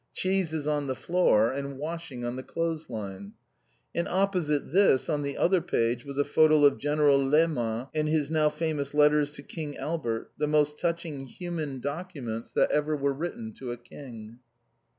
[0.15, 3.33] cheeses on the floor; and washing on the clothes line.
[3.93, 8.31] And opposite this, on the other page was a photo of General Leman and his
[8.31, 13.53] now famous letters to King Albert, the most touching human documents chat were ever written
[13.53, 14.39] to a King.